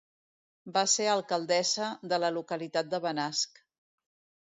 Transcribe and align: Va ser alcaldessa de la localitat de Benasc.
Va 0.77 0.83
ser 0.93 1.05
alcaldessa 1.11 1.91
de 2.15 2.21
la 2.25 2.35
localitat 2.41 2.93
de 2.97 3.05
Benasc. 3.09 3.65